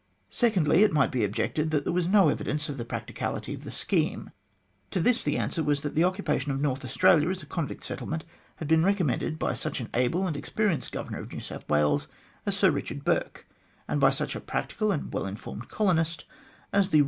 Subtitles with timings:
[0.31, 3.69] Secondly, it might be objected that there was no evidence of the practicability of the
[3.69, 4.31] scheme.
[4.89, 8.07] To this the answer was that the occupation of North Australia as a convict settle
[8.07, 8.25] ment
[8.55, 12.07] had been recommended by such an able and experienced Governor of New South Wales
[12.47, 13.47] as Sir Eichard Bourke,
[13.87, 16.25] and by such a practical and well informed colonist
[16.73, 16.99] as the Eev.